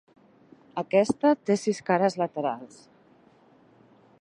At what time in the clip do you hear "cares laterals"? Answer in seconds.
1.91-2.81